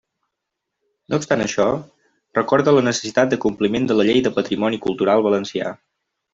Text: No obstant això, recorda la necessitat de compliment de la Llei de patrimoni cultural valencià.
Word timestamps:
No 1.13 1.19
obstant 1.21 1.43
això, 1.45 1.67
recorda 2.39 2.75
la 2.79 2.85
necessitat 2.89 3.31
de 3.35 3.41
compliment 3.45 3.87
de 3.93 4.01
la 4.01 4.09
Llei 4.11 4.27
de 4.31 4.35
patrimoni 4.41 4.85
cultural 4.89 5.27
valencià. 5.31 5.73